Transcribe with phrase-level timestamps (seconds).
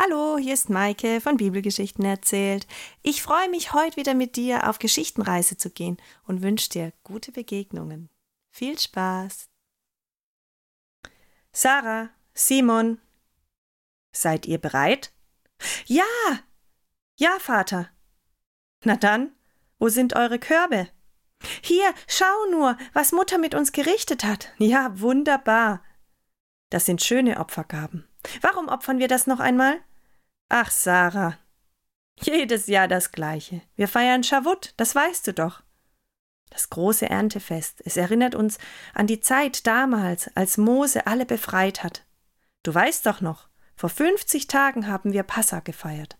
[0.00, 2.68] Hallo, hier ist Maike von Bibelgeschichten erzählt.
[3.02, 7.32] Ich freue mich, heute wieder mit dir auf Geschichtenreise zu gehen und wünsche dir gute
[7.32, 8.08] Begegnungen.
[8.52, 9.48] Viel Spaß!
[11.52, 13.00] Sarah, Simon,
[14.12, 15.12] seid ihr bereit?
[15.86, 16.04] Ja!
[17.16, 17.90] Ja, Vater.
[18.84, 19.32] Na dann,
[19.80, 20.88] wo sind eure Körbe?
[21.60, 24.52] Hier, schau nur, was Mutter mit uns gerichtet hat.
[24.58, 25.82] Ja, wunderbar.
[26.70, 28.08] Das sind schöne Opfergaben.
[28.42, 29.80] Warum opfern wir das noch einmal?
[30.48, 31.38] Ach, Sarah.
[32.20, 33.60] Jedes Jahr das gleiche.
[33.76, 35.62] Wir feiern Schavut, das weißt du doch.
[36.50, 37.82] Das große Erntefest.
[37.84, 38.58] Es erinnert uns
[38.94, 42.06] an die Zeit damals, als Mose alle befreit hat.
[42.62, 46.16] Du weißt doch noch, vor 50 Tagen haben wir Passa gefeiert.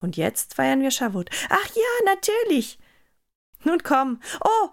[0.00, 1.28] Und jetzt feiern wir Schavut.
[1.50, 2.78] Ach ja, natürlich.
[3.64, 4.20] Nun komm.
[4.42, 4.68] Oh,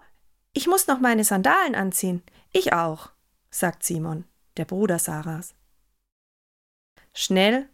[0.52, 2.22] ich muss noch meine Sandalen anziehen.
[2.52, 3.10] Ich auch,
[3.50, 4.24] sagt Simon,
[4.56, 5.54] der Bruder Sarahs.
[7.14, 7.68] Schnell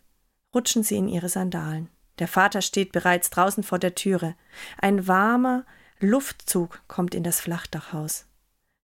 [0.58, 1.88] rutschen sie in ihre Sandalen.
[2.18, 4.34] Der Vater steht bereits draußen vor der Türe.
[4.76, 5.64] Ein warmer
[6.00, 8.26] Luftzug kommt in das Flachdachhaus.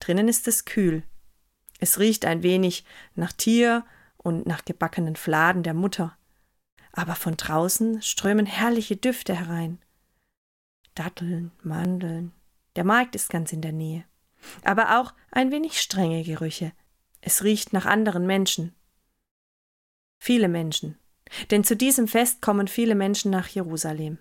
[0.01, 1.03] Drinnen ist es kühl.
[1.79, 3.85] Es riecht ein wenig nach Tier
[4.17, 6.17] und nach gebackenen Fladen der Mutter.
[6.93, 9.79] Aber von draußen strömen herrliche Düfte herein.
[10.95, 12.33] Datteln, Mandeln.
[12.77, 14.05] Der Markt ist ganz in der Nähe.
[14.65, 16.73] Aber auch ein wenig strenge Gerüche.
[17.21, 18.75] Es riecht nach anderen Menschen.
[20.19, 20.97] Viele Menschen.
[21.51, 24.19] Denn zu diesem Fest kommen viele Menschen nach Jerusalem.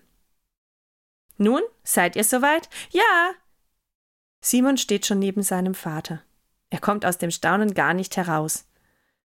[1.36, 2.68] Nun, seid ihr soweit?
[2.90, 3.30] Ja.
[4.40, 6.22] Simon steht schon neben seinem Vater.
[6.70, 8.66] Er kommt aus dem Staunen gar nicht heraus.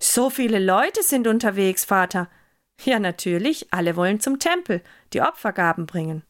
[0.02, 2.28] So viele Leute sind unterwegs, Vater.
[2.82, 4.82] Ja, natürlich, alle wollen zum Tempel,
[5.12, 6.22] die Opfergaben bringen.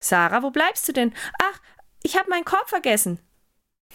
[0.00, 1.14] Sarah, wo bleibst du denn?
[1.42, 1.60] Ach,
[2.02, 3.18] ich habe meinen Korb vergessen.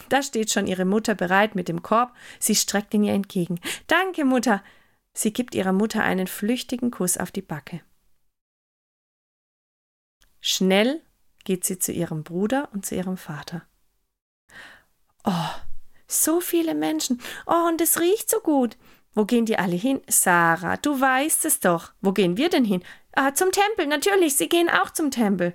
[0.09, 2.15] Da steht schon ihre Mutter bereit mit dem Korb.
[2.39, 3.59] Sie streckt ihn ihr entgegen.
[3.85, 4.63] Danke, Mutter.
[5.21, 7.83] Sie gibt ihrer Mutter einen flüchtigen Kuss auf die Backe.
[10.39, 11.01] Schnell
[11.43, 13.67] geht sie zu ihrem Bruder und zu ihrem Vater.
[15.25, 15.49] Oh,
[16.07, 17.21] so viele Menschen.
[17.45, 18.77] Oh, und es riecht so gut.
[19.13, 20.01] Wo gehen die alle hin?
[20.07, 21.91] Sarah, du weißt es doch.
[21.99, 22.81] Wo gehen wir denn hin?
[23.11, 25.53] Ah, zum Tempel, natürlich, sie gehen auch zum Tempel.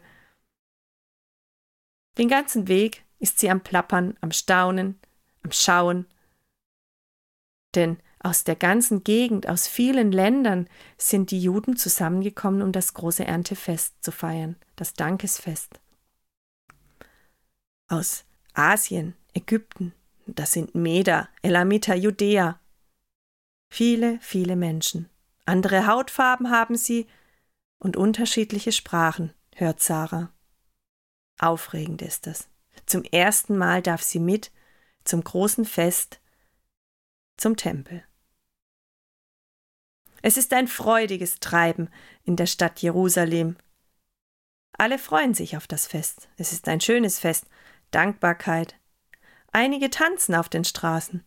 [2.18, 5.00] Den ganzen Weg ist sie am Plappern, am Staunen,
[5.42, 6.06] am Schauen.
[7.74, 13.24] Denn aus der ganzen Gegend, aus vielen Ländern sind die Juden zusammengekommen, um das große
[13.24, 15.78] Erntefest zu feiern, das Dankesfest.
[17.86, 18.24] Aus
[18.54, 19.92] Asien, Ägypten,
[20.26, 22.58] das sind Meder, Elamiter, Judäa.
[23.70, 25.10] Viele, viele Menschen.
[25.44, 27.06] Andere Hautfarben haben sie
[27.78, 30.32] und unterschiedliche Sprachen, hört Sarah.
[31.38, 32.48] Aufregend ist es.
[32.86, 34.50] Zum ersten Mal darf sie mit
[35.04, 36.20] zum großen Fest,
[37.36, 38.02] zum Tempel.
[40.26, 41.90] Es ist ein freudiges Treiben
[42.22, 43.58] in der Stadt Jerusalem.
[44.72, 46.30] Alle freuen sich auf das Fest.
[46.38, 47.44] Es ist ein schönes Fest,
[47.90, 48.74] Dankbarkeit.
[49.52, 51.22] Einige tanzen auf den Straßen.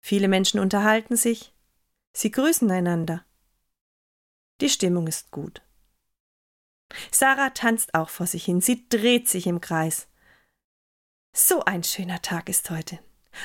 [0.00, 1.52] Viele Menschen unterhalten sich.
[2.14, 3.26] Sie grüßen einander.
[4.62, 5.60] Die Stimmung ist gut.
[7.10, 8.62] Sarah tanzt auch vor sich hin.
[8.62, 10.08] Sie dreht sich im Kreis.
[11.36, 13.00] So ein schöner Tag ist heute.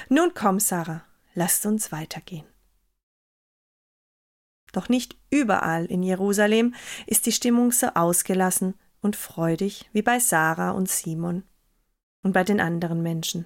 [0.08, 2.48] Nun komm, Sarah, lasst uns weitergehen.
[4.72, 6.76] Doch nicht überall in Jerusalem
[7.08, 11.44] ist die Stimmung so ausgelassen und freudig wie bei Sarah und Simon
[12.24, 13.46] und bei den anderen Menschen.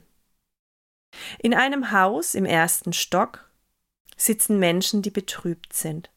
[1.39, 3.49] In einem Haus im ersten Stock
[4.17, 6.11] sitzen Menschen, die betrübt sind.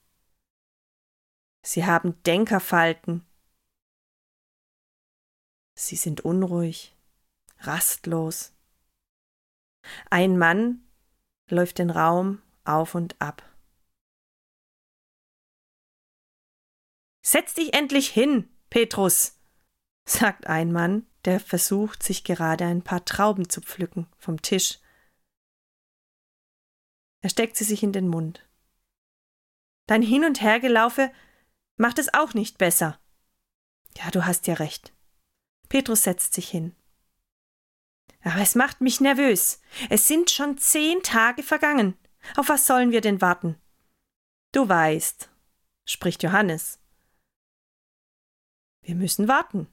[1.64, 3.26] Sie haben Denkerfalten.
[5.74, 6.96] Sie sind unruhig,
[7.58, 8.52] rastlos.
[10.10, 10.84] Ein Mann
[11.50, 13.42] läuft den Raum auf und ab.
[17.28, 19.40] Setz dich endlich hin, Petrus,
[20.04, 24.78] sagt ein Mann, der versucht, sich gerade ein paar Trauben zu pflücken vom Tisch.
[27.22, 28.48] Er steckt sie sich in den Mund.
[29.88, 31.12] Dein Hin- und Hergelaufe
[31.76, 33.00] macht es auch nicht besser.
[33.96, 34.94] Ja, du hast ja recht.
[35.68, 36.76] Petrus setzt sich hin.
[38.22, 39.60] Aber es macht mich nervös.
[39.90, 41.98] Es sind schon zehn Tage vergangen.
[42.36, 43.60] Auf was sollen wir denn warten?
[44.52, 45.28] Du weißt,
[45.86, 46.78] spricht Johannes.
[48.86, 49.66] Wir müssen warten.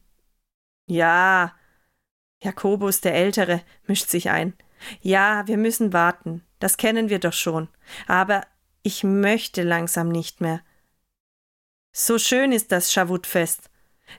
[0.88, 1.56] Ja.
[2.42, 4.54] Jakobus der Ältere mischt sich ein.
[5.02, 6.44] Ja, wir müssen warten.
[6.58, 7.70] Das kennen wir doch schon.
[8.08, 8.42] Aber
[8.82, 10.62] ich möchte langsam nicht mehr.
[11.92, 13.70] So schön ist das Schavutfest.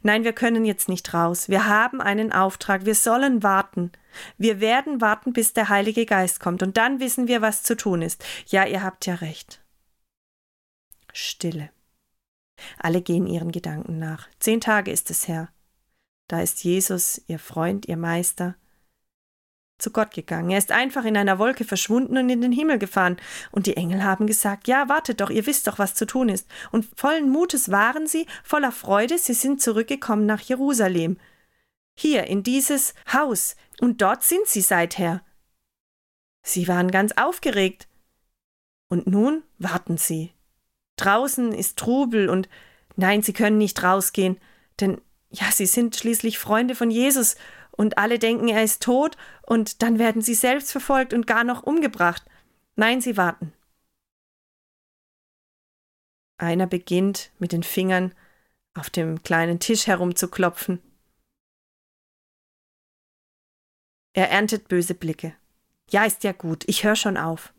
[0.02, 1.48] Nein, wir können jetzt nicht raus.
[1.48, 2.84] Wir haben einen Auftrag.
[2.84, 3.90] Wir sollen warten.
[4.38, 6.62] Wir werden warten, bis der Heilige Geist kommt.
[6.62, 8.24] Und dann wissen wir, was zu tun ist.
[8.46, 9.60] Ja, ihr habt ja recht.
[11.12, 11.73] Stille.
[12.78, 14.28] Alle gehen ihren Gedanken nach.
[14.38, 15.48] Zehn Tage ist es her.
[16.28, 18.56] Da ist Jesus, ihr Freund, ihr Meister,
[19.78, 20.50] zu Gott gegangen.
[20.50, 23.16] Er ist einfach in einer Wolke verschwunden und in den Himmel gefahren.
[23.50, 26.48] Und die Engel haben gesagt, ja, wartet doch, ihr wisst doch, was zu tun ist.
[26.70, 31.18] Und vollen Mutes waren sie, voller Freude, sie sind zurückgekommen nach Jerusalem.
[31.96, 33.56] Hier, in dieses Haus.
[33.80, 35.22] Und dort sind sie seither.
[36.42, 37.88] Sie waren ganz aufgeregt.
[38.88, 40.33] Und nun warten sie.
[40.96, 42.48] Draußen ist Trubel und
[42.96, 44.38] nein, sie können nicht rausgehen,
[44.80, 45.00] denn
[45.30, 47.36] ja, sie sind schließlich Freunde von Jesus
[47.72, 51.64] und alle denken, er ist tot und dann werden sie selbst verfolgt und gar noch
[51.64, 52.24] umgebracht.
[52.76, 53.52] Nein, sie warten.
[56.36, 58.14] Einer beginnt mit den Fingern
[58.74, 60.80] auf dem kleinen Tisch herumzuklopfen.
[64.12, 65.34] Er erntet böse Blicke.
[65.90, 67.52] Ja, ist ja gut, ich höre schon auf.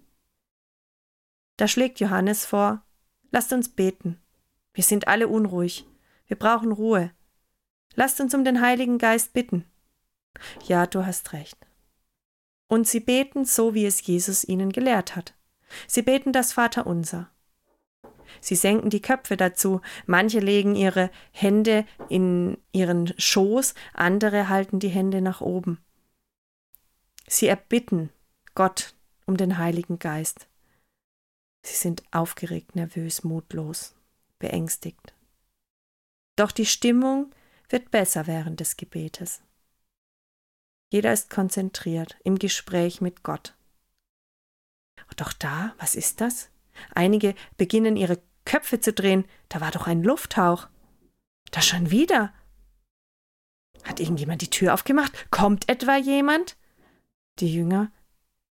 [1.58, 2.85] Da schlägt Johannes vor,
[3.32, 4.20] lasst uns beten.
[4.74, 5.86] Wir sind alle unruhig.
[6.28, 7.12] Wir brauchen Ruhe.
[7.96, 9.66] Lasst uns um den Heiligen Geist bitten.
[10.66, 11.58] Ja, du hast recht.
[12.68, 15.34] Und sie beten so, wie es Jesus ihnen gelehrt hat.
[15.88, 17.30] Sie beten das Vaterunser.
[18.42, 24.90] Sie senken die Köpfe dazu, manche legen ihre Hände in ihren Schoß, andere halten die
[24.90, 25.80] Hände nach oben.
[27.28, 28.10] Sie erbitten
[28.56, 28.94] Gott
[29.26, 30.48] um den Heiligen Geist.
[31.66, 33.96] Sie sind aufgeregt, nervös, mutlos,
[34.38, 35.16] beängstigt.
[36.36, 37.34] Doch die Stimmung
[37.70, 39.42] wird besser während des Gebetes.
[40.92, 43.56] Jeder ist konzentriert im Gespräch mit Gott.
[45.16, 46.50] Doch da, was ist das?
[46.94, 49.26] Einige beginnen ihre Köpfe zu drehen.
[49.50, 50.68] Da war doch ein Lufthauch.
[51.50, 52.32] Da schon wieder.
[53.84, 55.32] Hat irgendjemand die Tür aufgemacht?
[55.32, 56.58] Kommt etwa jemand?
[57.40, 57.92] Die Jünger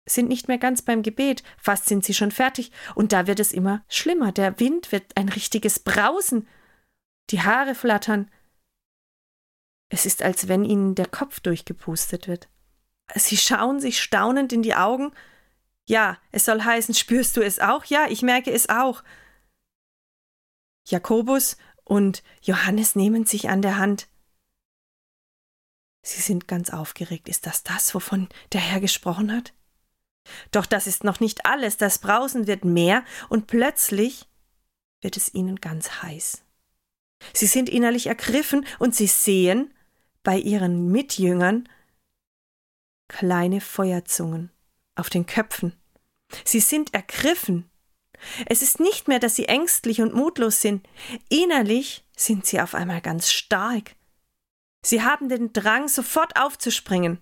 [0.05, 3.51] sind nicht mehr ganz beim Gebet, fast sind sie schon fertig, und da wird es
[3.51, 4.31] immer schlimmer.
[4.31, 6.47] Der Wind wird ein richtiges Brausen.
[7.29, 8.29] Die Haare flattern.
[9.89, 12.49] Es ist, als wenn ihnen der Kopf durchgepustet wird.
[13.15, 15.11] Sie schauen sich staunend in die Augen.
[15.85, 17.85] Ja, es soll heißen, spürst du es auch?
[17.85, 19.03] Ja, ich merke es auch.
[20.87, 24.07] Jakobus und Johannes nehmen sich an der Hand.
[26.03, 27.29] Sie sind ganz aufgeregt.
[27.29, 29.53] Ist das das, wovon der Herr gesprochen hat?
[30.51, 31.77] Doch das ist noch nicht alles.
[31.77, 34.27] Das Brausen wird mehr und plötzlich
[35.01, 36.43] wird es ihnen ganz heiß.
[37.33, 39.73] Sie sind innerlich ergriffen und sie sehen
[40.23, 41.67] bei ihren Mitjüngern
[43.07, 44.51] kleine Feuerzungen
[44.95, 45.75] auf den Köpfen.
[46.45, 47.69] Sie sind ergriffen.
[48.45, 50.87] Es ist nicht mehr, dass sie ängstlich und mutlos sind.
[51.29, 53.95] Innerlich sind sie auf einmal ganz stark.
[54.83, 57.19] Sie haben den Drang, sofort aufzuspringen,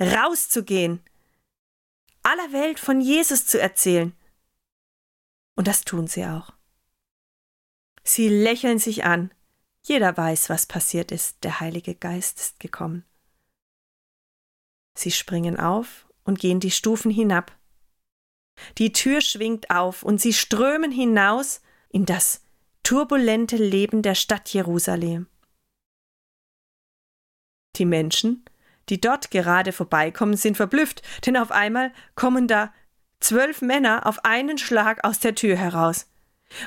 [0.00, 1.02] rauszugehen,
[2.22, 4.14] aller Welt von Jesus zu erzählen.
[5.56, 6.52] Und das tun sie auch.
[8.04, 9.32] Sie lächeln sich an.
[9.82, 11.44] Jeder weiß, was passiert ist.
[11.44, 13.04] Der Heilige Geist ist gekommen.
[14.96, 17.56] Sie springen auf und gehen die Stufen hinab.
[18.78, 21.60] Die Tür schwingt auf und sie strömen hinaus
[21.90, 22.44] in das
[22.82, 25.26] turbulente Leben der Stadt Jerusalem.
[27.76, 28.44] Die Menschen,
[28.88, 32.72] die dort gerade vorbeikommen, sind verblüfft, denn auf einmal kommen da
[33.20, 36.06] zwölf Männer auf einen Schlag aus der Tür heraus.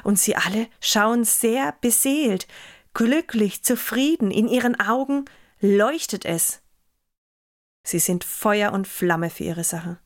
[0.04, 2.48] Und sie alle schauen sehr beseelt,
[2.94, 5.26] glücklich, zufrieden, in ihren Augen
[5.60, 6.62] leuchtet es.
[7.84, 10.00] Sie sind Feuer und Flamme für ihre Sache.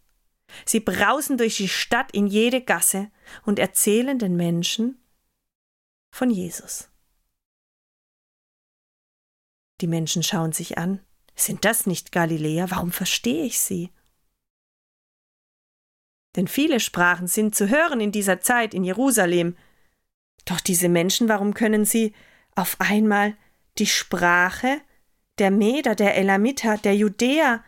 [0.65, 3.11] Sie brausen durch die Stadt in jede Gasse
[3.43, 5.03] und erzählen den Menschen
[6.11, 6.89] von Jesus.
[9.81, 11.04] Die Menschen schauen sich an.
[11.35, 12.71] Sind das nicht Galiläer?
[12.71, 13.91] Warum verstehe ich sie?
[16.35, 19.55] Denn viele Sprachen sind zu hören in dieser Zeit in Jerusalem.
[20.45, 22.13] Doch diese Menschen, warum können sie
[22.55, 23.35] auf einmal
[23.77, 24.81] die Sprache
[25.37, 27.63] der Meder, der Elamiter, der Judäer,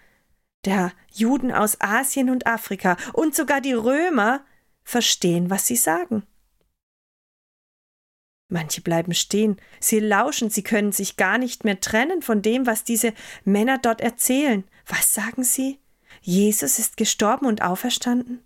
[0.65, 4.45] der Juden aus Asien und Afrika und sogar die Römer
[4.83, 6.23] verstehen, was sie sagen?
[8.49, 12.85] Manche bleiben stehen, sie lauschen, sie können sich gar nicht mehr trennen von dem, was
[12.85, 13.13] diese
[13.43, 14.63] Männer dort erzählen.
[14.85, 15.79] Was sagen sie?
[16.21, 18.41] Jesus ist gestorben und auferstanden?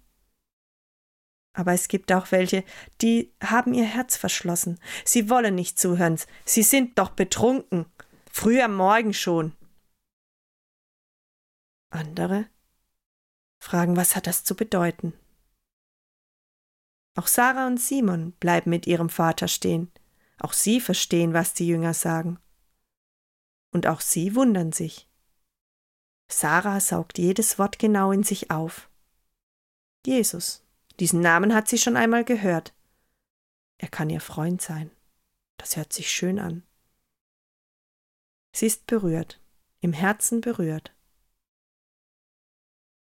[1.54, 2.64] Aber es gibt auch welche,
[3.02, 4.80] die haben ihr Herz verschlossen.
[5.06, 6.20] Sie wollen nicht zuhören.
[6.46, 7.86] Sie sind doch betrunken.
[8.32, 9.54] Früh am Morgen schon.
[11.90, 12.48] Andere
[13.60, 15.14] fragen, was hat das zu bedeuten?
[17.16, 19.92] Auch Sarah und Simon bleiben mit ihrem Vater stehen.
[20.40, 22.40] Auch sie verstehen, was die Jünger sagen.
[23.72, 25.08] Und auch sie wundern sich.
[26.30, 28.90] Sarah saugt jedes Wort genau in sich auf.
[30.06, 30.64] Jesus,
[31.00, 32.74] diesen Namen hat sie schon einmal gehört.
[33.78, 34.92] Er kann ihr Freund sein.
[35.58, 36.64] Das hört sich schön an.
[38.54, 39.40] Sie ist berührt,
[39.80, 40.94] im Herzen berührt.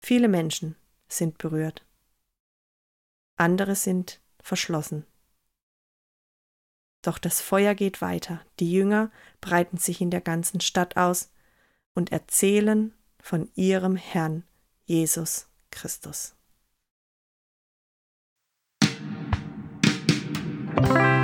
[0.01, 0.75] Viele Menschen
[1.07, 1.84] sind berührt.
[3.35, 5.05] Andere sind verschlossen.
[7.01, 8.41] Doch das Feuer geht weiter.
[8.59, 9.11] Die Jünger
[9.41, 11.31] breiten sich in der ganzen Stadt aus
[11.93, 14.43] und erzählen von ihrem Herrn
[14.85, 16.35] Jesus Christus.
[20.81, 21.14] You.